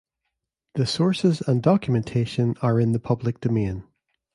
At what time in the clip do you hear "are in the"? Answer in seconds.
2.63-2.99